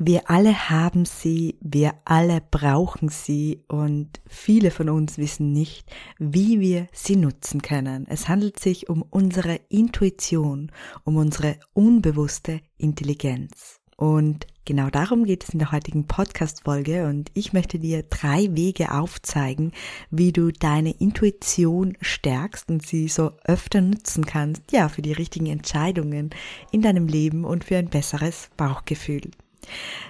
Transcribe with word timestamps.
Wir 0.00 0.30
alle 0.30 0.70
haben 0.70 1.06
sie, 1.06 1.56
wir 1.60 1.92
alle 2.04 2.40
brauchen 2.52 3.08
sie 3.08 3.64
und 3.66 4.20
viele 4.28 4.70
von 4.70 4.90
uns 4.90 5.18
wissen 5.18 5.52
nicht, 5.52 5.90
wie 6.20 6.60
wir 6.60 6.86
sie 6.92 7.16
nutzen 7.16 7.62
können. 7.62 8.06
Es 8.08 8.28
handelt 8.28 8.60
sich 8.60 8.88
um 8.88 9.02
unsere 9.02 9.56
Intuition, 9.68 10.70
um 11.02 11.16
unsere 11.16 11.56
unbewusste 11.72 12.60
Intelligenz. 12.76 13.80
Und 13.96 14.46
genau 14.64 14.88
darum 14.88 15.24
geht 15.24 15.42
es 15.42 15.50
in 15.50 15.58
der 15.58 15.72
heutigen 15.72 16.06
Podcast-Folge 16.06 17.08
und 17.08 17.32
ich 17.34 17.52
möchte 17.52 17.80
dir 17.80 18.04
drei 18.04 18.54
Wege 18.54 18.92
aufzeigen, 18.92 19.72
wie 20.12 20.30
du 20.30 20.52
deine 20.52 20.92
Intuition 20.92 21.98
stärkst 22.00 22.68
und 22.70 22.86
sie 22.86 23.08
so 23.08 23.32
öfter 23.42 23.80
nutzen 23.80 24.24
kannst, 24.24 24.70
ja, 24.70 24.88
für 24.88 25.02
die 25.02 25.12
richtigen 25.12 25.46
Entscheidungen 25.46 26.30
in 26.70 26.82
deinem 26.82 27.08
Leben 27.08 27.44
und 27.44 27.64
für 27.64 27.78
ein 27.78 27.90
besseres 27.90 28.48
Bauchgefühl. 28.56 29.32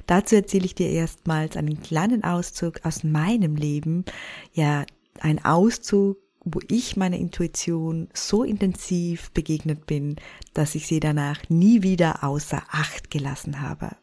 Dazu 0.06 0.36
erzähle 0.36 0.66
ich 0.66 0.74
dir 0.74 0.90
erstmals 0.90 1.56
einen 1.56 1.82
kleinen 1.82 2.24
Auszug 2.24 2.80
aus 2.84 3.04
meinem 3.04 3.56
Leben, 3.56 4.04
ja, 4.52 4.84
ein 5.20 5.44
Auszug, 5.44 6.18
wo 6.44 6.60
ich 6.68 6.96
meiner 6.96 7.16
Intuition 7.16 8.08
so 8.14 8.44
intensiv 8.44 9.30
begegnet 9.32 9.86
bin, 9.86 10.16
dass 10.54 10.74
ich 10.74 10.86
sie 10.86 11.00
danach 11.00 11.48
nie 11.48 11.82
wieder 11.82 12.24
außer 12.24 12.62
Acht 12.70 13.10
gelassen 13.10 13.60
habe. 13.60 13.96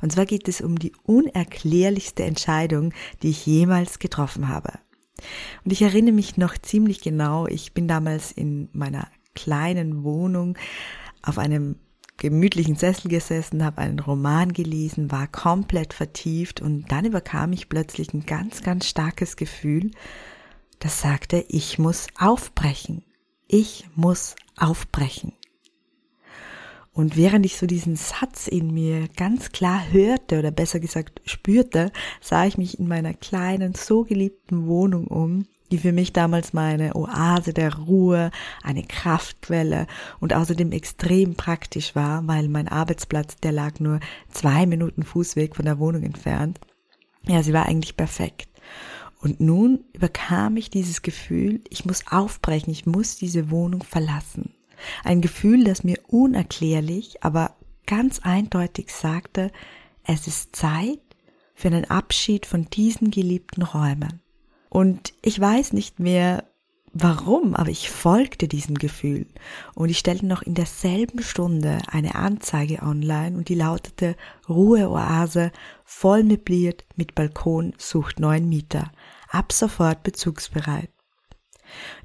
Und 0.00 0.12
zwar 0.12 0.24
geht 0.24 0.48
es 0.48 0.60
um 0.60 0.78
die 0.78 0.92
unerklärlichste 1.02 2.22
Entscheidung, 2.22 2.92
die 3.22 3.30
ich 3.30 3.44
jemals 3.44 3.98
getroffen 3.98 4.48
habe. 4.48 4.78
Und 5.64 5.72
ich 5.72 5.82
erinnere 5.82 6.14
mich 6.14 6.36
noch 6.36 6.56
ziemlich 6.58 7.00
genau, 7.00 7.46
ich 7.46 7.72
bin 7.72 7.88
damals 7.88 8.32
in 8.32 8.68
meiner 8.72 9.08
kleinen 9.34 10.04
Wohnung 10.04 10.56
auf 11.22 11.38
einem 11.38 11.76
gemütlichen 12.16 12.76
Sessel 12.76 13.08
gesessen, 13.10 13.64
habe 13.64 13.78
einen 13.78 13.98
Roman 13.98 14.52
gelesen, 14.52 15.10
war 15.10 15.26
komplett 15.26 15.92
vertieft 15.92 16.60
und 16.60 16.90
dann 16.90 17.04
überkam 17.04 17.52
ich 17.52 17.68
plötzlich 17.68 18.14
ein 18.14 18.24
ganz, 18.24 18.62
ganz 18.62 18.86
starkes 18.86 19.36
Gefühl, 19.36 19.90
das 20.78 21.00
sagte, 21.00 21.44
ich 21.48 21.78
muss 21.78 22.08
aufbrechen. 22.18 23.04
Ich 23.46 23.86
muss 23.94 24.36
aufbrechen. 24.56 25.32
Und 26.92 27.16
während 27.16 27.44
ich 27.44 27.56
so 27.56 27.66
diesen 27.66 27.96
Satz 27.96 28.46
in 28.46 28.72
mir 28.72 29.08
ganz 29.16 29.50
klar 29.50 29.90
hörte 29.90 30.38
oder 30.38 30.52
besser 30.52 30.78
gesagt 30.78 31.20
spürte, 31.24 31.90
sah 32.20 32.46
ich 32.46 32.56
mich 32.56 32.78
in 32.78 32.86
meiner 32.86 33.14
kleinen, 33.14 33.74
so 33.74 34.04
geliebten 34.04 34.66
Wohnung 34.66 35.08
um 35.08 35.46
die 35.74 35.80
für 35.80 35.90
mich 35.90 36.12
damals 36.12 36.52
meine 36.52 36.94
Oase 36.94 37.52
der 37.52 37.74
Ruhe, 37.74 38.30
eine 38.62 38.84
Kraftquelle 38.84 39.88
und 40.20 40.32
außerdem 40.32 40.70
extrem 40.70 41.34
praktisch 41.34 41.96
war, 41.96 42.24
weil 42.28 42.48
mein 42.48 42.68
Arbeitsplatz, 42.68 43.34
der 43.38 43.50
lag 43.50 43.80
nur 43.80 43.98
zwei 44.30 44.66
Minuten 44.66 45.02
Fußweg 45.02 45.56
von 45.56 45.64
der 45.64 45.80
Wohnung 45.80 46.04
entfernt. 46.04 46.60
Ja, 47.26 47.42
sie 47.42 47.52
war 47.52 47.66
eigentlich 47.66 47.96
perfekt. 47.96 48.48
Und 49.20 49.40
nun 49.40 49.82
überkam 49.94 50.56
ich 50.56 50.70
dieses 50.70 51.02
Gefühl, 51.02 51.60
ich 51.70 51.84
muss 51.84 52.06
aufbrechen, 52.06 52.70
ich 52.70 52.86
muss 52.86 53.16
diese 53.16 53.50
Wohnung 53.50 53.82
verlassen. 53.82 54.54
Ein 55.02 55.22
Gefühl, 55.22 55.64
das 55.64 55.82
mir 55.82 55.98
unerklärlich, 56.06 57.24
aber 57.24 57.56
ganz 57.84 58.20
eindeutig 58.20 58.92
sagte, 58.92 59.50
es 60.04 60.28
ist 60.28 60.54
Zeit 60.54 61.00
für 61.52 61.66
einen 61.66 61.90
Abschied 61.90 62.46
von 62.46 62.66
diesen 62.70 63.10
geliebten 63.10 63.62
Räumen. 63.62 64.20
Und 64.74 65.14
ich 65.22 65.40
weiß 65.40 65.72
nicht 65.72 66.00
mehr, 66.00 66.42
warum, 66.92 67.54
aber 67.54 67.70
ich 67.70 67.90
folgte 67.90 68.48
diesem 68.48 68.74
Gefühl. 68.74 69.28
Und 69.76 69.88
ich 69.88 69.98
stellte 69.98 70.26
noch 70.26 70.42
in 70.42 70.54
derselben 70.54 71.22
Stunde 71.22 71.78
eine 71.86 72.16
Anzeige 72.16 72.82
online 72.82 73.36
und 73.36 73.48
die 73.48 73.54
lautete 73.54 74.16
Ruheoase, 74.48 75.52
voll 75.84 76.24
möbliert 76.24 76.84
mit 76.96 77.14
Balkon, 77.14 77.74
sucht 77.78 78.18
neuen 78.18 78.48
Mieter. 78.48 78.90
Ab 79.28 79.52
sofort 79.52 80.02
bezugsbereit. 80.02 80.90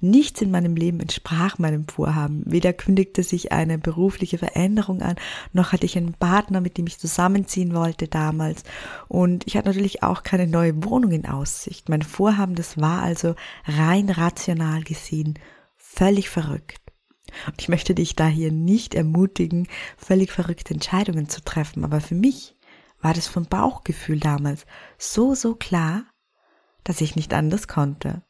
Nichts 0.02 0.42
in 0.42 0.52
meinem 0.52 0.76
Leben 0.76 1.00
entsprach 1.00 1.58
meinem 1.58 1.88
Vorhaben. 1.88 2.44
Weder 2.46 2.74
kündigte 2.74 3.24
sich 3.24 3.52
eine 3.52 3.78
berufliche 3.78 4.38
Veränderung 4.38 5.02
an, 5.02 5.16
noch 5.54 5.72
hatte 5.72 5.86
ich 5.86 5.98
einen 5.98 6.14
Partner, 6.14 6.62
mit 6.62 6.78
dem 6.78 6.88
ich 6.88 7.00
zusammenziehen 7.00 7.74
wollte 7.74 8.08
damals. 8.08 8.64
Und 9.08 9.46
ich 9.48 9.58
hatte 9.58 9.70
natürlich 9.70 10.04
auch 10.04 10.24
keine 10.24 10.48
neue 10.48 10.84
Wohnung 10.84 11.12
in 11.12 11.26
Aussicht. 11.26 11.90
Mein 11.90 12.02
Vorhaben, 12.02 12.56
das 12.56 12.80
war 12.80 13.02
also 13.02 13.36
rein 13.66 14.10
rational 14.10 14.84
gesehen 14.84 15.40
völlig 15.76 16.30
verrückt. 16.30 16.82
Und 17.48 17.62
ich 17.62 17.70
möchte 17.70 17.96
dich 17.96 18.16
da 18.16 18.28
hier 18.28 18.52
nicht 18.52 18.96
ermutigen, 18.96 19.68
völlig 19.98 20.32
verrückte 20.32 20.74
Entscheidungen 20.74 21.30
zu 21.30 21.44
treffen, 21.44 21.84
aber 21.84 22.02
für 22.02 22.16
mich 22.16 22.56
war 23.02 23.14
das 23.14 23.28
vom 23.28 23.46
Bauchgefühl 23.46 24.20
damals 24.20 24.66
so, 24.98 25.36
so 25.36 25.56
klar, 25.56 26.04
dass 26.84 27.02
ich 27.02 27.16
nicht 27.16 27.34
anders 27.34 27.68
konnte. 27.68 28.24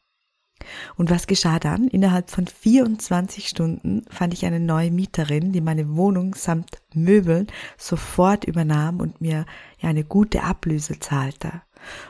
Und 0.96 1.10
was 1.10 1.26
geschah 1.26 1.58
dann? 1.58 1.88
Innerhalb 1.88 2.30
von 2.30 2.46
24 2.46 3.48
Stunden 3.48 4.04
fand 4.10 4.34
ich 4.34 4.44
eine 4.44 4.60
neue 4.60 4.90
Mieterin, 4.90 5.52
die 5.52 5.60
meine 5.60 5.96
Wohnung 5.96 6.34
samt 6.34 6.82
Möbeln 6.94 7.46
sofort 7.76 8.44
übernahm 8.44 9.00
und 9.00 9.20
mir 9.20 9.46
eine 9.82 10.04
gute 10.04 10.42
Ablöse 10.42 10.98
zahlte. 10.98 11.62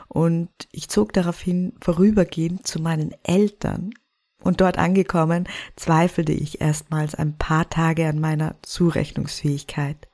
Und 0.07 0.49
ich 0.71 0.89
zog 0.89 1.13
daraufhin 1.13 1.73
vorübergehend 1.81 2.67
zu 2.67 2.81
meinen 2.81 3.13
Eltern. 3.23 3.91
Und 4.43 4.59
dort 4.59 4.77
angekommen, 4.79 5.47
zweifelte 5.75 6.31
ich 6.31 6.61
erstmals 6.61 7.13
ein 7.13 7.37
paar 7.37 7.69
Tage 7.69 8.07
an 8.07 8.19
meiner 8.19 8.55
Zurechnungsfähigkeit. 8.63 10.09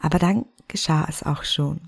Aber 0.00 0.18
dann 0.18 0.44
geschah 0.68 1.06
es 1.08 1.22
auch 1.22 1.44
schon. 1.44 1.80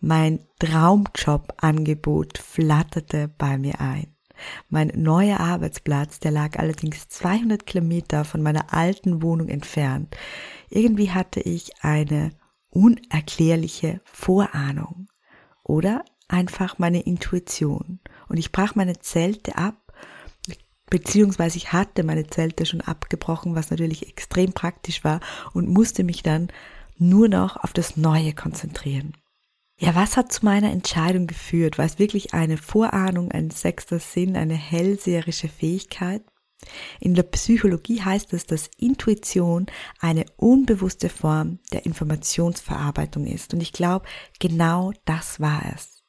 Mein 0.00 0.40
Traumjob-Angebot 0.58 2.38
flatterte 2.38 3.28
bei 3.28 3.58
mir 3.58 3.80
ein. 3.80 4.11
Mein 4.68 4.92
neuer 4.94 5.40
Arbeitsplatz, 5.40 6.20
der 6.20 6.30
lag 6.30 6.58
allerdings 6.58 7.08
200 7.08 7.66
Kilometer 7.66 8.24
von 8.24 8.42
meiner 8.42 8.72
alten 8.72 9.22
Wohnung 9.22 9.48
entfernt. 9.48 10.16
Irgendwie 10.70 11.10
hatte 11.10 11.40
ich 11.40 11.82
eine 11.82 12.30
unerklärliche 12.70 14.00
Vorahnung 14.04 15.08
oder 15.62 16.04
einfach 16.28 16.78
meine 16.78 17.00
Intuition. 17.00 18.00
Und 18.28 18.38
ich 18.38 18.52
brach 18.52 18.74
meine 18.74 18.98
Zelte 18.98 19.56
ab, 19.56 19.92
beziehungsweise 20.88 21.56
ich 21.58 21.72
hatte 21.72 22.02
meine 22.02 22.26
Zelte 22.26 22.66
schon 22.66 22.80
abgebrochen, 22.80 23.54
was 23.54 23.70
natürlich 23.70 24.08
extrem 24.08 24.52
praktisch 24.52 25.04
war 25.04 25.20
und 25.52 25.68
musste 25.68 26.04
mich 26.04 26.22
dann 26.22 26.48
nur 26.98 27.28
noch 27.28 27.56
auf 27.56 27.72
das 27.72 27.96
Neue 27.96 28.32
konzentrieren. 28.34 29.12
Ja, 29.78 29.94
was 29.94 30.16
hat 30.16 30.32
zu 30.32 30.44
meiner 30.44 30.70
Entscheidung 30.70 31.26
geführt? 31.26 31.78
War 31.78 31.86
es 31.86 31.98
wirklich 31.98 32.34
eine 32.34 32.56
Vorahnung, 32.56 33.32
ein 33.32 33.50
sechster 33.50 33.98
Sinn, 33.98 34.36
eine 34.36 34.54
hellseherische 34.54 35.48
Fähigkeit? 35.48 36.22
In 37.00 37.14
der 37.14 37.24
Psychologie 37.24 38.00
heißt 38.00 38.32
es, 38.32 38.46
dass 38.46 38.70
Intuition 38.78 39.66
eine 39.98 40.24
unbewusste 40.36 41.08
Form 41.08 41.58
der 41.72 41.86
Informationsverarbeitung 41.86 43.26
ist. 43.26 43.52
Und 43.52 43.60
ich 43.60 43.72
glaube, 43.72 44.06
genau 44.38 44.92
das 45.04 45.40
war 45.40 45.62
es. 45.74 46.02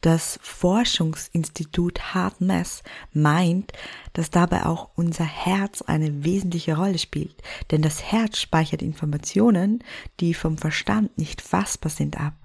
Das 0.00 0.40
Forschungsinstitut 0.42 2.14
HeartMath 2.14 2.82
meint, 3.12 3.72
dass 4.12 4.30
dabei 4.30 4.66
auch 4.66 4.90
unser 4.96 5.24
Herz 5.24 5.82
eine 5.82 6.24
wesentliche 6.24 6.76
Rolle 6.76 6.98
spielt. 6.98 7.40
Denn 7.70 7.82
das 7.82 8.02
Herz 8.02 8.38
speichert 8.38 8.82
Informationen, 8.82 9.84
die 10.18 10.34
vom 10.34 10.58
Verstand 10.58 11.16
nicht 11.16 11.40
fassbar 11.40 11.90
sind, 11.90 12.20
ab. 12.20 12.41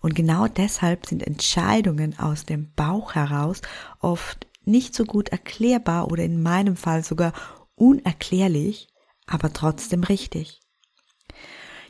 Und 0.00 0.14
genau 0.14 0.46
deshalb 0.46 1.06
sind 1.06 1.22
Entscheidungen 1.26 2.18
aus 2.18 2.44
dem 2.44 2.72
Bauch 2.74 3.14
heraus 3.14 3.62
oft 4.00 4.46
nicht 4.64 4.94
so 4.94 5.04
gut 5.04 5.30
erklärbar 5.30 6.10
oder 6.10 6.24
in 6.24 6.42
meinem 6.42 6.76
Fall 6.76 7.02
sogar 7.02 7.32
unerklärlich, 7.74 8.88
aber 9.26 9.52
trotzdem 9.52 10.04
richtig. 10.04 10.60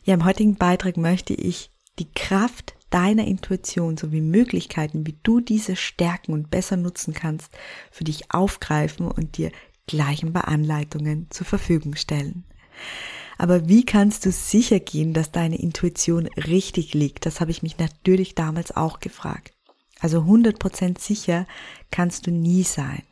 Ja, 0.04 0.14
im 0.14 0.24
heutigen 0.24 0.56
Beitrag 0.56 0.96
möchte 0.96 1.34
ich 1.34 1.70
die 1.98 2.10
Kraft 2.12 2.74
deiner 2.90 3.26
Intuition 3.26 3.96
sowie 3.96 4.20
Möglichkeiten, 4.20 5.06
wie 5.06 5.18
du 5.22 5.40
diese 5.40 5.76
stärken 5.76 6.32
und 6.32 6.50
besser 6.50 6.76
nutzen 6.76 7.14
kannst, 7.14 7.52
für 7.90 8.04
dich 8.04 8.32
aufgreifen 8.32 9.08
und 9.08 9.36
dir 9.36 9.52
gleichen 9.86 10.34
Anleitungen 10.34 11.26
zur 11.30 11.46
Verfügung 11.46 11.94
stellen. 11.96 12.44
Aber 13.38 13.68
wie 13.68 13.84
kannst 13.84 14.26
du 14.26 14.32
sicher 14.32 14.80
gehen, 14.80 15.14
dass 15.14 15.32
deine 15.32 15.58
Intuition 15.58 16.26
richtig 16.36 16.92
liegt? 16.92 17.24
Das 17.24 17.40
habe 17.40 17.50
ich 17.50 17.62
mich 17.62 17.78
natürlich 17.78 18.34
damals 18.34 18.76
auch 18.76 19.00
gefragt. 19.00 19.54
Also 19.98 20.20
100% 20.20 21.00
sicher 21.00 21.46
kannst 21.90 22.26
du 22.26 22.30
nie 22.30 22.64
sein. 22.64 23.02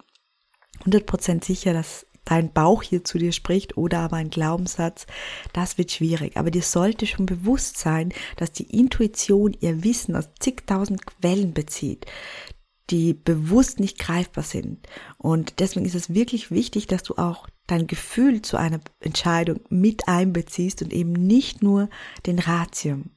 100% 0.85 1.45
sicher, 1.45 1.73
dass 1.73 2.07
dein 2.29 2.53
Bauch 2.53 2.83
hier 2.83 3.05
zu 3.05 3.19
dir 3.19 3.33
spricht 3.33 3.77
oder 3.77 4.01
aber 4.01 4.17
ein 4.17 4.31
Glaubenssatz, 4.31 5.07
das 5.55 5.79
wird 5.79 5.93
schwierig. 5.93 6.37
Aber 6.37 6.51
dir 6.51 6.63
sollte 6.63 7.07
schon 7.07 7.27
bewusst 7.27 7.79
sein, 7.79 8.13
dass 8.37 8.53
die 8.53 8.71
Intuition 8.79 9.57
ihr 9.61 9.83
Wissen 9.83 10.15
aus 10.15 10.29
zigtausend 10.39 11.07
Quellen 11.07 11.55
bezieht, 11.55 12.07
die 12.91 13.15
bewusst 13.15 13.81
nicht 13.81 13.99
greifbar 13.99 14.45
sind. 14.45 14.87
Und 15.17 15.61
deswegen 15.61 15.87
ist 15.87 15.95
es 15.95 16.13
wirklich 16.13 16.51
wichtig, 16.51 16.87
dass 16.87 17.03
du 17.03 17.17
auch 17.17 17.49
dein 17.69 17.87
Gefühl 17.87 18.43
zu 18.43 18.57
einer 18.57 18.81
Entscheidung 19.01 19.61
mit 19.69 20.09
einbeziehst 20.09 20.83
und 20.83 20.93
eben 20.93 21.13
nicht 21.13 21.63
nur 21.63 21.89
den 22.27 22.41
Ratium. 22.41 23.11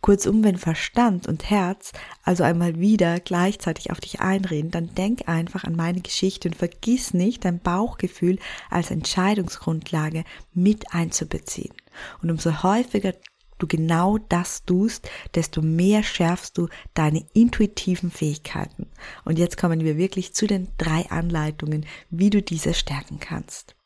Kurzum, 0.00 0.44
wenn 0.44 0.58
Verstand 0.58 1.26
und 1.26 1.48
Herz 1.48 1.92
also 2.22 2.42
einmal 2.44 2.78
wieder 2.78 3.20
gleichzeitig 3.20 3.90
auf 3.90 4.00
dich 4.00 4.20
einreden, 4.20 4.70
dann 4.70 4.94
denk 4.94 5.28
einfach 5.28 5.64
an 5.64 5.76
meine 5.76 6.00
Geschichte 6.00 6.48
und 6.48 6.54
vergiss 6.54 7.14
nicht, 7.14 7.44
dein 7.44 7.60
Bauchgefühl 7.60 8.38
als 8.70 8.90
Entscheidungsgrundlage 8.90 10.24
mit 10.52 10.92
einzubeziehen. 10.92 11.74
Und 12.22 12.30
umso 12.30 12.62
häufiger 12.62 13.14
du 13.62 13.66
genau 13.66 14.18
das 14.18 14.64
tust, 14.64 15.08
desto 15.34 15.62
mehr 15.62 16.02
schärfst 16.02 16.58
du 16.58 16.68
deine 16.94 17.24
intuitiven 17.32 18.10
Fähigkeiten. 18.10 18.86
Und 19.24 19.38
jetzt 19.38 19.56
kommen 19.56 19.80
wir 19.80 19.96
wirklich 19.96 20.34
zu 20.34 20.46
den 20.46 20.68
drei 20.78 21.08
Anleitungen, 21.10 21.86
wie 22.10 22.30
du 22.30 22.42
diese 22.42 22.74
stärken 22.74 23.20
kannst. 23.20 23.76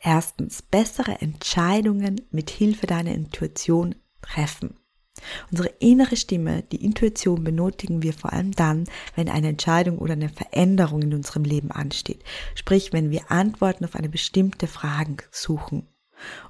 Erstens, 0.00 0.62
bessere 0.62 1.20
Entscheidungen 1.20 2.20
mit 2.30 2.50
Hilfe 2.50 2.86
deiner 2.86 3.12
Intuition 3.12 3.94
treffen. 4.20 4.76
Unsere 5.50 5.68
innere 5.78 6.16
Stimme, 6.16 6.62
die 6.62 6.84
Intuition 6.84 7.44
benötigen 7.44 8.02
wir 8.02 8.12
vor 8.12 8.32
allem 8.32 8.52
dann, 8.52 8.84
wenn 9.14 9.28
eine 9.28 9.48
Entscheidung 9.48 9.98
oder 9.98 10.14
eine 10.14 10.30
Veränderung 10.30 11.02
in 11.02 11.14
unserem 11.14 11.44
Leben 11.44 11.70
ansteht. 11.70 12.24
Sprich, 12.54 12.92
wenn 12.92 13.10
wir 13.10 13.30
Antworten 13.30 13.84
auf 13.84 13.94
eine 13.94 14.08
bestimmte 14.08 14.66
Frage 14.66 15.24
suchen. 15.30 15.86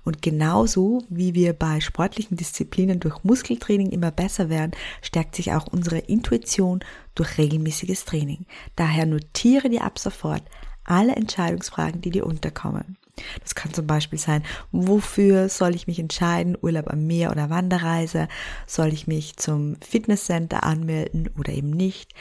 Und 0.04 0.22
genauso 0.22 1.02
wie 1.08 1.34
wir 1.34 1.52
bei 1.52 1.80
sportlichen 1.80 2.36
Disziplinen 2.36 3.00
durch 3.00 3.24
Muskeltraining 3.24 3.90
immer 3.90 4.10
besser 4.10 4.48
werden, 4.48 4.72
stärkt 5.00 5.36
sich 5.36 5.52
auch 5.52 5.66
unsere 5.66 5.98
Intuition 5.98 6.80
durch 7.14 7.38
regelmäßiges 7.38 8.04
Training. 8.04 8.46
Daher 8.76 9.06
notiere 9.06 9.68
dir 9.68 9.84
ab 9.84 9.98
sofort 9.98 10.42
alle 10.84 11.14
Entscheidungsfragen, 11.14 12.00
die 12.00 12.10
dir 12.10 12.26
unterkommen. 12.26 12.96
Das 13.42 13.54
kann 13.54 13.72
zum 13.72 13.86
Beispiel 13.86 14.18
sein, 14.18 14.42
wofür 14.70 15.48
soll 15.48 15.74
ich 15.74 15.86
mich 15.86 15.98
entscheiden, 15.98 16.56
Urlaub 16.60 16.90
am 16.90 17.06
Meer 17.06 17.30
oder 17.30 17.50
Wanderreise? 17.50 18.28
Soll 18.66 18.92
ich 18.92 19.06
mich 19.06 19.36
zum 19.36 19.76
Fitnesscenter 19.80 20.64
anmelden 20.64 21.30
oder 21.38 21.52
eben 21.52 21.70
nicht? 21.70 22.12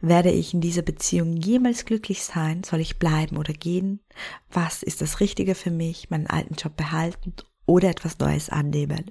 Werde 0.00 0.30
ich 0.30 0.54
in 0.54 0.60
dieser 0.60 0.82
Beziehung 0.82 1.36
jemals 1.36 1.84
glücklich 1.84 2.22
sein? 2.22 2.64
Soll 2.64 2.80
ich 2.80 2.98
bleiben 2.98 3.36
oder 3.36 3.52
gehen? 3.52 4.00
Was 4.50 4.82
ist 4.82 5.00
das 5.00 5.20
Richtige 5.20 5.54
für 5.54 5.70
mich? 5.70 6.10
Meinen 6.10 6.26
alten 6.26 6.54
Job 6.54 6.76
behalten 6.76 7.34
oder 7.66 7.90
etwas 7.90 8.18
Neues 8.18 8.48
annehmen? 8.48 9.10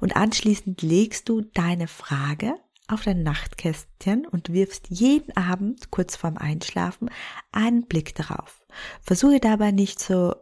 Und 0.00 0.16
anschließend 0.16 0.82
legst 0.82 1.28
du 1.28 1.40
deine 1.40 1.88
Frage 1.88 2.54
auf 2.88 3.02
dein 3.02 3.22
Nachtkästchen 3.22 4.26
und 4.26 4.52
wirfst 4.52 4.86
jeden 4.90 5.34
Abend 5.36 5.90
kurz 5.90 6.16
vorm 6.16 6.36
Einschlafen 6.36 7.10
einen 7.50 7.86
Blick 7.86 8.14
darauf. 8.14 8.60
Versuche 9.00 9.40
dabei 9.40 9.70
nicht 9.70 10.00
so 10.00 10.34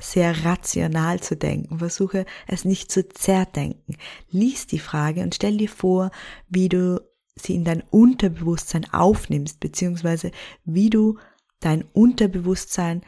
sehr 0.00 0.44
rational 0.44 1.20
zu 1.20 1.36
denken. 1.36 1.78
Versuche 1.78 2.26
es 2.46 2.64
nicht 2.64 2.90
zu 2.92 3.08
zerdenken. 3.08 3.96
Lies 4.30 4.66
die 4.66 4.78
Frage 4.78 5.22
und 5.22 5.34
stell 5.34 5.56
dir 5.56 5.68
vor, 5.68 6.10
wie 6.48 6.68
du 6.68 7.00
sie 7.34 7.54
in 7.54 7.64
dein 7.64 7.82
Unterbewusstsein 7.82 8.92
aufnimmst, 8.92 9.60
beziehungsweise 9.60 10.30
wie 10.64 10.90
du 10.90 11.18
dein 11.60 11.84
Unterbewusstsein 11.92 13.02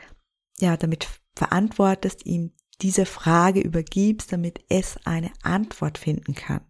ja 0.58 0.76
damit 0.76 1.08
verantwortest, 1.34 2.26
ihm 2.26 2.52
diese 2.80 3.06
Frage 3.06 3.60
übergibst, 3.60 4.32
damit 4.32 4.60
es 4.68 4.98
eine 5.04 5.32
Antwort 5.42 5.98
finden 5.98 6.34
kann. 6.34 6.60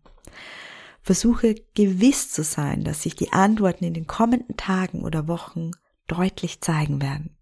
Versuche 1.02 1.54
gewiss 1.74 2.32
zu 2.32 2.42
sein, 2.42 2.84
dass 2.84 3.02
sich 3.02 3.14
die 3.14 3.32
Antworten 3.32 3.84
in 3.84 3.94
den 3.94 4.06
kommenden 4.06 4.56
Tagen 4.56 5.04
oder 5.04 5.26
Wochen 5.26 5.70
deutlich 6.06 6.60
zeigen 6.60 7.00
werden. 7.00 7.38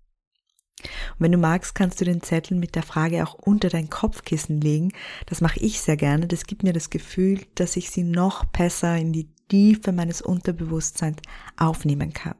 Und 0.82 1.20
wenn 1.20 1.32
du 1.32 1.38
magst, 1.38 1.74
kannst 1.74 2.00
du 2.00 2.04
den 2.04 2.22
Zettel 2.22 2.56
mit 2.56 2.74
der 2.74 2.82
Frage 2.82 3.26
auch 3.26 3.34
unter 3.34 3.68
dein 3.68 3.90
Kopfkissen 3.90 4.60
legen. 4.60 4.92
Das 5.26 5.40
mache 5.40 5.60
ich 5.60 5.80
sehr 5.80 5.96
gerne. 5.96 6.26
Das 6.26 6.46
gibt 6.46 6.62
mir 6.62 6.72
das 6.72 6.90
Gefühl, 6.90 7.40
dass 7.54 7.76
ich 7.76 7.90
sie 7.90 8.04
noch 8.04 8.44
besser 8.44 8.96
in 8.96 9.12
die 9.12 9.28
Tiefe 9.48 9.92
meines 9.92 10.22
Unterbewusstseins 10.22 11.18
aufnehmen 11.56 12.12
kann. 12.12 12.34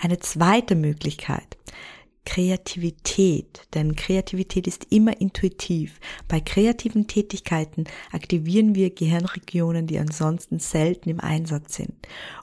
Eine 0.00 0.18
zweite 0.18 0.74
Möglichkeit 0.74 1.56
Kreativität, 2.24 3.66
denn 3.74 3.96
Kreativität 3.96 4.66
ist 4.66 4.86
immer 4.90 5.20
intuitiv. 5.20 5.98
Bei 6.28 6.40
kreativen 6.40 7.08
Tätigkeiten 7.08 7.84
aktivieren 8.12 8.74
wir 8.74 8.90
Gehirnregionen, 8.90 9.88
die 9.88 9.98
ansonsten 9.98 10.60
selten 10.60 11.08
im 11.08 11.20
Einsatz 11.20 11.74
sind. 11.74 11.94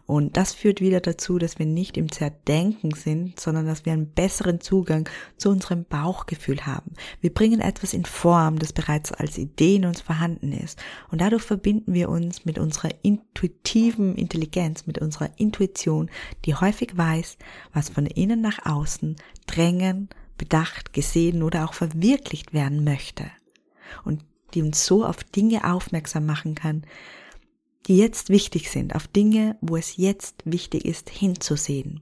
Und 0.09 0.37
das 0.37 0.55
führt 0.55 0.81
wieder 0.81 1.01
dazu, 1.01 1.37
dass 1.37 1.59
wir 1.59 1.67
nicht 1.67 1.95
im 1.95 2.11
Zerdenken 2.11 2.95
sind, 2.95 3.39
sondern 3.39 3.67
dass 3.67 3.85
wir 3.85 3.93
einen 3.93 4.09
besseren 4.09 4.59
Zugang 4.59 5.07
zu 5.37 5.51
unserem 5.51 5.85
Bauchgefühl 5.85 6.65
haben. 6.65 6.93
Wir 7.21 7.31
bringen 7.31 7.61
etwas 7.61 7.93
in 7.93 8.05
Form, 8.05 8.57
das 8.57 8.73
bereits 8.73 9.11
als 9.11 9.37
Idee 9.37 9.75
in 9.75 9.85
uns 9.85 10.01
vorhanden 10.01 10.51
ist. 10.51 10.81
Und 11.11 11.21
dadurch 11.21 11.43
verbinden 11.43 11.93
wir 11.93 12.09
uns 12.09 12.43
mit 12.43 12.57
unserer 12.57 12.89
intuitiven 13.03 14.15
Intelligenz, 14.15 14.87
mit 14.87 14.97
unserer 14.97 15.29
Intuition, 15.37 16.09
die 16.45 16.55
häufig 16.55 16.97
weiß, 16.97 17.37
was 17.71 17.89
von 17.89 18.07
innen 18.07 18.41
nach 18.41 18.65
außen 18.65 19.15
drängen, 19.45 20.09
bedacht, 20.39 20.91
gesehen 20.91 21.43
oder 21.43 21.65
auch 21.65 21.75
verwirklicht 21.75 22.51
werden 22.51 22.83
möchte. 22.83 23.25
Und 24.05 24.25
die 24.55 24.63
uns 24.63 24.87
so 24.87 25.05
auf 25.05 25.23
Dinge 25.23 25.71
aufmerksam 25.71 26.25
machen 26.25 26.55
kann, 26.55 26.83
die 27.87 27.97
jetzt 27.97 28.29
wichtig 28.29 28.69
sind, 28.69 28.95
auf 28.95 29.07
Dinge, 29.07 29.57
wo 29.61 29.77
es 29.77 29.97
jetzt 29.97 30.41
wichtig 30.45 30.85
ist, 30.85 31.09
hinzusehen. 31.09 32.01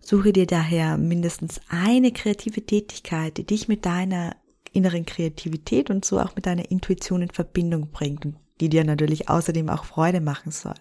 Suche 0.00 0.32
dir 0.32 0.46
daher 0.46 0.96
mindestens 0.96 1.60
eine 1.68 2.12
kreative 2.12 2.64
Tätigkeit, 2.64 3.36
die 3.36 3.46
dich 3.46 3.68
mit 3.68 3.86
deiner 3.86 4.36
inneren 4.72 5.04
Kreativität 5.04 5.90
und 5.90 6.04
so 6.04 6.20
auch 6.20 6.36
mit 6.36 6.46
deiner 6.46 6.70
Intuition 6.70 7.22
in 7.22 7.30
Verbindung 7.30 7.90
bringt 7.90 8.24
und 8.24 8.36
die 8.60 8.68
dir 8.68 8.84
natürlich 8.84 9.28
außerdem 9.28 9.68
auch 9.68 9.84
Freude 9.84 10.20
machen 10.20 10.52
soll. 10.52 10.74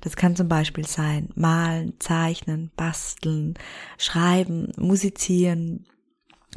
Das 0.00 0.16
kann 0.16 0.34
zum 0.34 0.48
Beispiel 0.48 0.86
sein, 0.86 1.28
malen, 1.34 1.94
zeichnen, 2.00 2.70
basteln, 2.76 3.54
schreiben, 3.98 4.72
musizieren. 4.76 5.86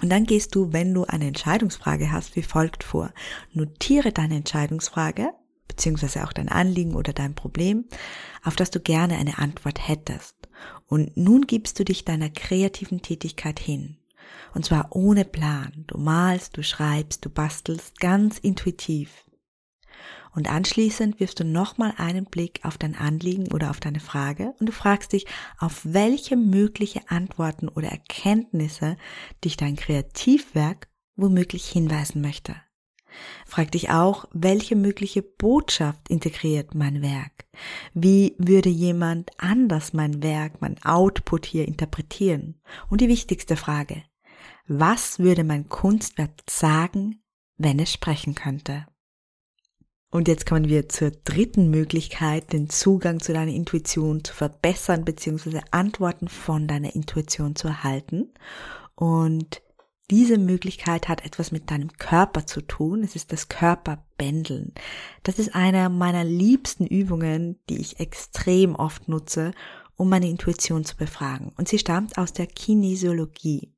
Und 0.01 0.09
dann 0.09 0.25
gehst 0.25 0.55
du, 0.55 0.73
wenn 0.73 0.93
du 0.93 1.05
eine 1.05 1.27
Entscheidungsfrage 1.27 2.11
hast, 2.11 2.35
wie 2.35 2.41
folgt 2.41 2.83
vor. 2.83 3.13
Notiere 3.53 4.11
deine 4.11 4.35
Entscheidungsfrage, 4.35 5.29
beziehungsweise 5.67 6.23
auch 6.23 6.33
dein 6.33 6.49
Anliegen 6.49 6.95
oder 6.95 7.13
dein 7.13 7.35
Problem, 7.35 7.85
auf 8.43 8.55
das 8.55 8.71
du 8.71 8.79
gerne 8.79 9.17
eine 9.17 9.37
Antwort 9.37 9.87
hättest. 9.87 10.35
Und 10.87 11.15
nun 11.17 11.47
gibst 11.47 11.79
du 11.79 11.85
dich 11.85 12.05
deiner 12.05 12.29
kreativen 12.29 13.01
Tätigkeit 13.01 13.59
hin. 13.59 13.97
Und 14.53 14.65
zwar 14.65 14.95
ohne 14.95 15.25
Plan. 15.25 15.83
Du 15.87 15.97
malst, 15.97 16.57
du 16.57 16.63
schreibst, 16.63 17.25
du 17.25 17.29
bastelst 17.29 17.99
ganz 17.99 18.37
intuitiv. 18.37 19.25
Und 20.33 20.49
anschließend 20.49 21.19
wirfst 21.21 21.39
du 21.39 21.45
nochmal 21.45 21.93
einen 21.97 22.25
Blick 22.25 22.59
auf 22.63 22.77
dein 22.77 22.95
Anliegen 22.95 23.53
oder 23.53 23.69
auf 23.69 23.79
deine 23.79 24.01
Frage 24.01 24.53
und 24.59 24.65
du 24.65 24.73
fragst 24.73 25.13
dich, 25.13 25.25
auf 25.59 25.81
welche 25.83 26.35
mögliche 26.35 27.09
Antworten 27.09 27.69
oder 27.69 27.87
Erkenntnisse 27.87 28.97
dich 29.45 29.55
dein 29.55 29.77
Kreativwerk 29.77 30.89
womöglich 31.15 31.65
hinweisen 31.69 32.21
möchte. 32.21 32.55
Frag 33.45 33.71
dich 33.71 33.89
auch, 33.89 34.25
welche 34.33 34.75
mögliche 34.75 35.21
Botschaft 35.21 36.09
integriert 36.09 36.75
mein 36.75 37.01
Werk? 37.01 37.45
Wie 37.93 38.35
würde 38.37 38.69
jemand 38.69 39.31
anders 39.37 39.93
mein 39.93 40.21
Werk, 40.23 40.61
mein 40.61 40.83
Output 40.83 41.45
hier 41.45 41.67
interpretieren? 41.67 42.59
Und 42.89 43.01
die 43.01 43.07
wichtigste 43.07 43.55
Frage, 43.55 44.03
was 44.67 45.19
würde 45.19 45.43
mein 45.43 45.69
Kunstwerk 45.69 46.31
sagen, 46.49 47.21
wenn 47.57 47.79
es 47.79 47.93
sprechen 47.93 48.35
könnte? 48.35 48.85
Und 50.15 50.29
jetzt 50.29 50.45
kommen 50.45 50.69
wir 50.69 50.87
zur 50.87 51.11
dritten 51.11 51.69
Möglichkeit, 51.69 52.53
den 52.53 52.69
Zugang 52.69 53.19
zu 53.19 53.33
deiner 53.33 53.51
Intuition 53.51 54.23
zu 54.23 54.33
verbessern 54.33 55.03
bzw. 55.03 55.59
Antworten 55.71 56.29
von 56.29 56.67
deiner 56.67 56.95
Intuition 56.95 57.55
zu 57.55 57.67
erhalten. 57.67 58.33
Und 58.95 59.61
diese 60.11 60.37
Möglichkeit 60.37 61.07
hat 61.07 61.25
etwas 61.25 61.51
mit 61.51 61.71
deinem 61.71 61.91
Körper 61.93 62.45
zu 62.45 62.61
tun. 62.61 63.03
Es 63.03 63.15
ist 63.15 63.31
das 63.31 63.49
Körperbändeln. 63.49 64.73
Das 65.23 65.39
ist 65.39 65.55
eine 65.55 65.89
meiner 65.89 66.23
liebsten 66.23 66.85
Übungen, 66.85 67.59
die 67.69 67.79
ich 67.79 67.99
extrem 67.99 68.75
oft 68.75 69.07
nutze, 69.07 69.51
um 69.95 70.09
meine 70.09 70.29
Intuition 70.29 70.85
zu 70.85 70.95
befragen. 70.95 71.53
Und 71.57 71.67
sie 71.67 71.79
stammt 71.79 72.17
aus 72.17 72.33
der 72.33 72.45
Kinesiologie. 72.45 73.73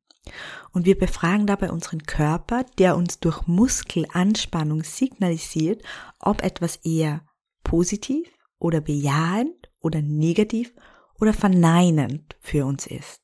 Und 0.73 0.85
wir 0.85 0.97
befragen 0.97 1.47
dabei 1.47 1.71
unseren 1.71 2.03
Körper, 2.03 2.65
der 2.77 2.97
uns 2.97 3.19
durch 3.19 3.47
Muskelanspannung 3.47 4.83
signalisiert, 4.83 5.81
ob 6.19 6.43
etwas 6.43 6.77
eher 6.77 7.21
positiv 7.63 8.27
oder 8.59 8.81
bejahend 8.81 9.69
oder 9.79 10.01
negativ 10.01 10.73
oder 11.19 11.33
verneinend 11.33 12.35
für 12.41 12.65
uns 12.65 12.85
ist. 12.85 13.21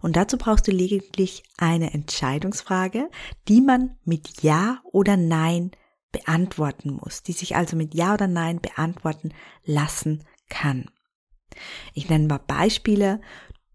Und 0.00 0.16
dazu 0.16 0.38
brauchst 0.38 0.66
du 0.68 0.70
lediglich 0.70 1.42
eine 1.56 1.92
Entscheidungsfrage, 1.92 3.10
die 3.48 3.60
man 3.60 3.96
mit 4.04 4.42
Ja 4.42 4.80
oder 4.84 5.16
Nein 5.16 5.72
beantworten 6.12 6.98
muss, 7.02 7.22
die 7.22 7.32
sich 7.32 7.56
also 7.56 7.76
mit 7.76 7.94
Ja 7.94 8.14
oder 8.14 8.26
Nein 8.26 8.60
beantworten 8.60 9.32
lassen 9.64 10.24
kann. 10.48 10.90
Ich 11.94 12.08
nenne 12.08 12.26
mal 12.26 12.38
Beispiele. 12.38 13.20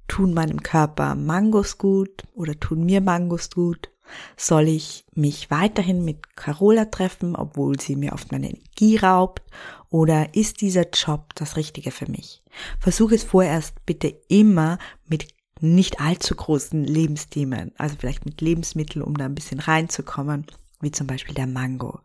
Tun 0.08 0.34
meinem 0.34 0.62
Körper 0.62 1.16
Mangos 1.16 1.78
gut 1.78 2.24
oder 2.34 2.60
tun 2.60 2.84
mir 2.84 3.00
Mangos 3.00 3.50
gut? 3.50 3.92
Soll 4.36 4.68
ich 4.68 5.06
mich 5.14 5.50
weiterhin 5.52 6.04
mit 6.04 6.36
Carola 6.36 6.86
treffen, 6.86 7.36
obwohl 7.36 7.80
sie 7.80 7.96
mir 7.96 8.12
oft 8.12 8.32
meine 8.32 8.50
Energie 8.50 8.98
raubt? 8.98 9.42
Oder 9.90 10.36
ist 10.36 10.60
dieser 10.60 10.90
Job 10.90 11.34
das 11.36 11.56
Richtige 11.56 11.92
für 11.92 12.12
mich? 12.12 12.44
Versuche 12.80 13.16
es 13.16 13.24
vorerst 13.24 13.86
bitte 13.86 14.10
immer 14.28 14.80
mit 15.08 15.28
nicht 15.62 16.02
allzu 16.02 16.36
großen 16.36 16.84
Lebensthemen, 16.84 17.72
also 17.78 17.96
vielleicht 17.98 18.26
mit 18.26 18.42
Lebensmitteln, 18.42 19.04
um 19.04 19.16
da 19.16 19.26
ein 19.26 19.36
bisschen 19.36 19.60
reinzukommen, 19.60 20.46
wie 20.82 20.92
zum 20.92 21.08
Beispiel 21.08 21.36
der 21.36 21.48
Mango. 21.48 22.00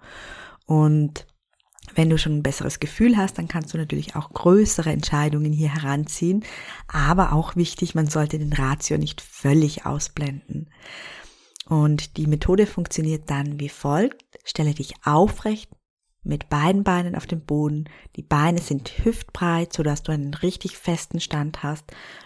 Und 0.66 1.26
wenn 1.94 2.10
du 2.10 2.18
schon 2.18 2.38
ein 2.38 2.42
besseres 2.42 2.80
Gefühl 2.80 3.16
hast, 3.16 3.38
dann 3.38 3.48
kannst 3.48 3.72
du 3.72 3.78
natürlich 3.78 4.16
auch 4.16 4.30
größere 4.30 4.90
Entscheidungen 4.90 5.52
hier 5.52 5.72
heranziehen. 5.72 6.44
Aber 6.88 7.32
auch 7.32 7.56
wichtig, 7.56 7.94
man 7.94 8.08
sollte 8.08 8.38
den 8.38 8.52
Ratio 8.52 8.98
nicht 8.98 9.20
völlig 9.20 9.86
ausblenden. 9.86 10.68
Und 11.68 12.16
die 12.16 12.26
Methode 12.26 12.66
funktioniert 12.66 13.30
dann 13.30 13.60
wie 13.60 13.68
folgt. 13.68 14.24
Stelle 14.44 14.74
dich 14.74 14.94
aufrecht 15.04 15.70
mit 16.26 16.48
beiden 16.48 16.84
Beinen 16.84 17.14
auf 17.14 17.26
dem 17.26 17.40
Boden. 17.40 17.88
Die 18.16 18.22
Beine 18.22 18.60
sind 18.60 19.04
hüftbreit, 19.04 19.72
sodass 19.72 20.02
du 20.02 20.12
einen 20.12 20.34
richtig 20.34 20.76
festen 20.76 21.20
Stand 21.20 21.62
hast, 21.62 21.84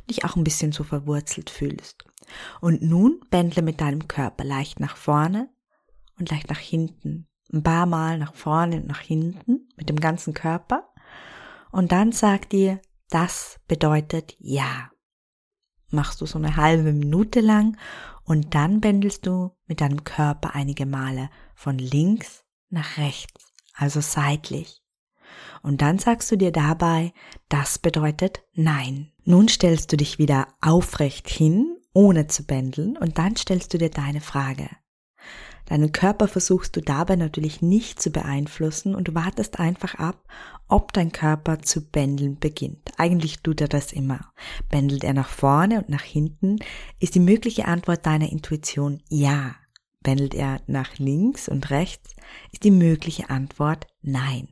dich 0.09 0.25
auch 0.25 0.37
ein 0.37 0.45
bisschen 0.45 0.73
so 0.73 0.85
verwurzelt 0.85 1.50
fühlst. 1.50 2.04
Und 2.61 2.83
nun 2.83 3.21
bändle 3.30 3.62
mit 3.62 3.80
deinem 3.80 4.09
Körper 4.09 4.45
leicht 4.45 4.80
nach 4.80 4.97
vorne 4.97 5.50
und 6.19 6.30
leicht 6.30 6.49
nach 6.49 6.59
hinten. 6.59 7.28
Ein 7.52 7.62
paar 7.62 7.87
Mal 7.87 8.19
nach 8.19 8.35
vorne 8.35 8.76
und 8.76 8.87
nach 8.87 9.00
hinten 9.00 9.69
mit 9.76 9.88
dem 9.88 10.00
ganzen 10.00 10.35
Körper. 10.35 10.92
Und 11.71 11.92
dann 11.92 12.12
sag 12.12 12.49
dir, 12.49 12.80
das 13.11 13.61
bedeutet 13.69 14.35
ja. 14.38 14.90
Machst 15.90 16.21
du 16.21 16.26
so 16.26 16.38
eine 16.38 16.57
halbe 16.57 16.92
Minute 16.92 17.40
lang 17.40 17.76
und 18.25 18.54
dann 18.54 18.80
bändelst 18.80 19.26
du 19.26 19.50
mit 19.66 19.80
deinem 19.80 20.04
Körper 20.04 20.54
einige 20.54 20.87
Male 20.87 21.30
von 21.57 21.78
links 21.78 22.45
nach 22.69 22.97
rechts 22.97 23.50
also 23.80 24.00
seitlich. 24.00 24.82
Und 25.62 25.82
dann 25.82 25.99
sagst 25.99 26.30
du 26.30 26.37
dir 26.37 26.52
dabei, 26.52 27.12
das 27.49 27.78
bedeutet 27.78 28.42
Nein. 28.54 29.12
Nun 29.25 29.49
stellst 29.49 29.92
du 29.92 29.96
dich 29.96 30.18
wieder 30.18 30.49
aufrecht 30.60 31.28
hin, 31.28 31.76
ohne 31.92 32.26
zu 32.26 32.44
bändeln, 32.44 32.96
und 32.96 33.18
dann 33.18 33.37
stellst 33.37 33.72
du 33.75 33.78
dir 33.78 33.90
deine 33.90 34.20
Frage. 34.20 34.68
Deinen 35.66 35.92
Körper 35.92 36.26
versuchst 36.26 36.75
du 36.75 36.80
dabei 36.80 37.14
natürlich 37.14 37.62
nicht 37.62 38.02
zu 38.02 38.10
beeinflussen 38.10 38.94
und 38.96 39.14
wartest 39.14 39.60
einfach 39.60 39.94
ab, 39.94 40.26
ob 40.66 40.92
dein 40.92 41.12
Körper 41.12 41.60
zu 41.60 41.82
bändeln 41.82 42.38
beginnt. 42.40 42.90
Eigentlich 42.96 43.40
tut 43.40 43.60
er 43.60 43.68
das 43.68 43.92
immer. 43.92 44.32
Bändelt 44.68 45.04
er 45.04 45.14
nach 45.14 45.28
vorne 45.28 45.78
und 45.78 45.88
nach 45.88 46.02
hinten, 46.02 46.56
ist 46.99 47.14
die 47.14 47.20
mögliche 47.20 47.66
Antwort 47.66 48.04
deiner 48.04 48.32
Intuition 48.32 49.00
ja. 49.08 49.54
Pendelt 50.02 50.35
er 50.35 50.61
nach 50.66 50.99
links 50.99 51.49
und 51.49 51.71
rechts, 51.71 52.14
ist 52.52 52.64
die 52.64 52.71
mögliche 52.71 53.30
Antwort 53.30 53.87
nein. 54.02 54.49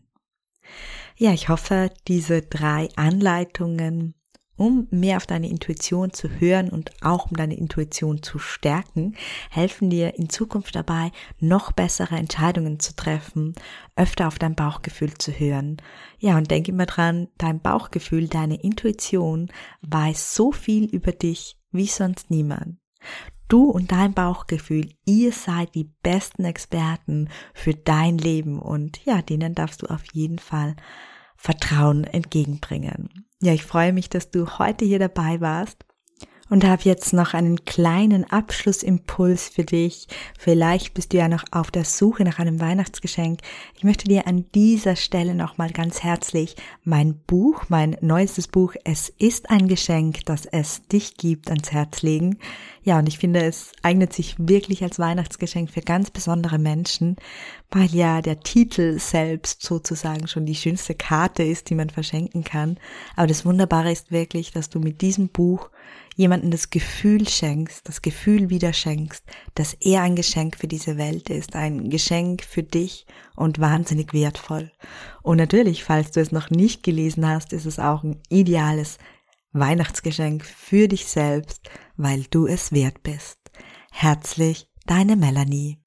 Ja, 1.17 1.33
ich 1.33 1.49
hoffe, 1.49 1.91
diese 2.07 2.43
drei 2.43 2.89
Anleitungen 2.97 4.15
um 4.59 4.89
mehr 4.91 5.17
auf 5.17 5.27
deine 5.27 5.49
Intuition 5.49 6.13
zu 6.13 6.29
hören 6.29 6.69
und 6.69 6.91
auch 7.01 7.31
um 7.31 7.37
deine 7.37 7.57
Intuition 7.57 8.23
zu 8.23 8.39
stärken, 8.39 9.15
helfen 9.51 9.89
dir 9.89 10.19
in 10.19 10.29
Zukunft 10.29 10.75
dabei, 10.75 11.13
noch 11.39 11.73
bessere 11.73 12.17
Entscheidungen 12.17 12.81
zu 12.81 12.95
treffen, 12.95 13.55
öfter 13.97 14.27
auf 14.27 14.39
dein 14.39 14.57
Bauchgefühl 14.57 15.15
zu 15.15 15.33
hören. 15.33 15.79
Ja, 16.19 16.37
und 16.37 16.51
denk 16.51 16.69
immer 16.69 16.87
dran, 16.87 17.29
dein 17.39 17.61
Bauchgefühl, 17.61 18.27
deine 18.27 18.61
Intuition 18.61 19.49
weiß 19.83 20.35
so 20.35 20.53
viel 20.53 20.85
über 20.87 21.13
dich 21.13 21.57
wie 21.71 21.87
sonst 21.87 22.31
niemand. 22.31 22.79
Du 23.49 23.71
und 23.71 23.93
dein 23.93 24.13
Bauchgefühl, 24.13 24.91
ihr 25.07 25.33
seid 25.33 25.75
die 25.75 25.91
besten 26.03 26.45
Experten 26.45 27.31
für 27.55 27.75
dein 27.75 28.19
Leben 28.19 28.61
und 28.61 29.05
ja, 29.07 29.23
denen 29.23 29.55
darfst 29.55 29.83
du 29.83 29.87
auf 29.87 30.05
jeden 30.13 30.39
Fall 30.39 30.77
Vertrauen 31.37 32.05
entgegenbringen. 32.05 33.27
Ja, 33.41 33.53
ich 33.53 33.65
freue 33.65 33.93
mich, 33.93 34.11
dass 34.11 34.31
du 34.31 34.59
heute 34.59 34.85
hier 34.85 34.99
dabei 34.99 35.41
warst 35.41 35.88
und 36.51 36.65
habe 36.65 36.83
jetzt 36.85 37.13
noch 37.13 37.35
einen 37.35 37.65
kleinen 37.65 38.25
Abschlussimpuls 38.31 39.49
für 39.49 39.65
dich. 39.65 40.09
Vielleicht 40.39 40.95
bist 40.95 41.13
du 41.13 41.19
ja 41.19 41.29
noch 41.29 41.45
auf 41.51 41.71
der 41.71 41.85
Suche 41.85 42.25
nach 42.25 42.39
einem 42.39 42.61
Weihnachtsgeschenk. 42.61 43.41
Ich 43.75 43.85
möchte 43.85 44.09
dir 44.09 44.27
an 44.27 44.47
dieser 44.55 44.97
Stelle 44.97 45.35
nochmal 45.35 45.71
ganz 45.71 46.03
herzlich 46.03 46.57
mein 46.85 47.19
Buch, 47.27 47.65
mein 47.69 47.97
neuestes 48.01 48.49
Buch, 48.49 48.75
Es 48.85 49.09
ist 49.19 49.51
ein 49.51 49.69
Geschenk, 49.69 50.25
das 50.25 50.47
es 50.47 50.83
dich 50.89 51.17
gibt, 51.17 51.51
ans 51.51 51.73
Herz 51.73 52.03
legen. 52.03 52.39
Ja, 52.83 52.99
und 52.99 53.09
ich 53.09 53.19
finde, 53.19 53.43
es 53.43 53.73
eignet 53.83 54.13
sich 54.13 54.37
wirklich 54.39 54.83
als 54.83 54.99
Weihnachtsgeschenk 54.99 55.71
für 55.71 55.83
ganz 55.83 56.11
besondere 56.11 56.59
Menschen, 56.59 57.17
weil 57.71 57.95
ja 57.95 58.23
der 58.23 58.41
Titel 58.41 58.99
selbst 58.99 59.63
sozusagen 59.63 60.27
schon 60.27 60.47
die 60.47 60.55
schönste 60.55 60.95
Karte 60.95 61.43
ist, 61.43 61.69
die 61.69 61.75
man 61.75 61.91
verschenken 61.91 62.45
kann. 62.45 62.79
Aber 63.15 63.27
das 63.27 63.45
Wunderbare 63.45 63.93
ist 63.93 64.11
wirklich, 64.11 64.53
dass 64.53 64.71
du 64.71 64.81
mit 64.81 65.03
diesem 65.03 65.29
Buch 65.29 65.69
jemanden 66.19 66.51
das 66.51 66.71
Gefühl 66.71 67.29
schenkst, 67.29 67.89
das 67.89 68.03
Gefühl 68.03 68.51
wieder 68.51 68.73
schenkst, 68.73 69.23
dass 69.55 69.75
er 69.75 70.03
ein 70.03 70.17
Geschenk 70.17 70.57
für 70.57 70.67
diese 70.67 70.99
Welt 70.99 71.31
ist, 71.31 71.55
ein 71.55 71.91
Geschenk 71.91 72.43
für 72.43 72.65
dich 72.65 73.07
und 73.37 73.61
wahnsinnig 73.61 74.13
wertvoll. 74.13 74.73
Und 75.23 75.37
natürlich, 75.37 75.85
falls 75.85 76.11
du 76.11 76.21
es 76.21 76.33
noch 76.33 76.51
nicht 76.51 76.83
gelesen 76.83 77.27
hast, 77.27 77.53
ist 77.53 77.67
es 77.67 77.79
auch 77.79 78.03
ein 78.03 78.21
ideales 78.29 78.99
Weihnachtsgeschenk 79.53 80.45
für 80.45 80.89
dich 80.89 81.07
selbst, 81.07 81.71
weil 81.97 82.25
du 82.31 82.49
es 82.49 82.73
wert 82.73 83.05
bist. 83.05 83.39
Herzlich, 83.93 84.69
deine 84.87 85.15
Melanie. 85.15 85.79